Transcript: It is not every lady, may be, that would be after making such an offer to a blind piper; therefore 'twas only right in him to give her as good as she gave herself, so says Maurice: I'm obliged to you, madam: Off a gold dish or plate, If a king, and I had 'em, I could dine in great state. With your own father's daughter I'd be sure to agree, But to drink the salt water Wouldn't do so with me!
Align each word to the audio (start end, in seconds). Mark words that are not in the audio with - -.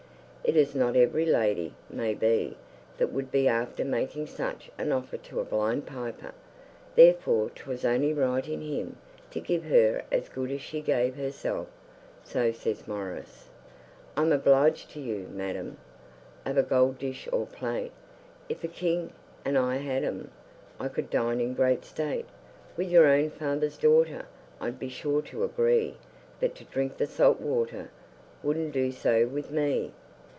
It 0.43 0.57
is 0.57 0.75
not 0.75 0.97
every 0.97 1.25
lady, 1.25 1.73
may 1.89 2.13
be, 2.13 2.57
that 2.97 3.13
would 3.13 3.31
be 3.31 3.47
after 3.47 3.85
making 3.85 4.27
such 4.27 4.69
an 4.77 4.91
offer 4.91 5.15
to 5.15 5.39
a 5.39 5.45
blind 5.45 5.85
piper; 5.85 6.33
therefore 6.95 7.49
'twas 7.51 7.85
only 7.85 8.11
right 8.11 8.45
in 8.45 8.59
him 8.59 8.97
to 9.29 9.39
give 9.39 9.63
her 9.65 10.03
as 10.11 10.27
good 10.27 10.51
as 10.51 10.59
she 10.59 10.81
gave 10.81 11.15
herself, 11.15 11.69
so 12.25 12.51
says 12.51 12.85
Maurice: 12.85 13.47
I'm 14.17 14.33
obliged 14.33 14.89
to 14.91 14.99
you, 14.99 15.29
madam: 15.31 15.77
Off 16.45 16.57
a 16.57 16.63
gold 16.63 16.97
dish 16.97 17.29
or 17.31 17.45
plate, 17.45 17.93
If 18.49 18.65
a 18.65 18.67
king, 18.67 19.13
and 19.45 19.57
I 19.57 19.77
had 19.77 20.03
'em, 20.03 20.31
I 20.81 20.89
could 20.89 21.09
dine 21.09 21.39
in 21.39 21.53
great 21.53 21.85
state. 21.85 22.25
With 22.75 22.89
your 22.89 23.05
own 23.05 23.29
father's 23.29 23.77
daughter 23.77 24.25
I'd 24.59 24.79
be 24.79 24.89
sure 24.89 25.21
to 25.21 25.45
agree, 25.45 25.95
But 26.41 26.55
to 26.55 26.65
drink 26.65 26.97
the 26.97 27.07
salt 27.07 27.39
water 27.39 27.89
Wouldn't 28.43 28.73
do 28.73 28.91
so 28.91 29.25
with 29.27 29.49
me! 29.51 29.93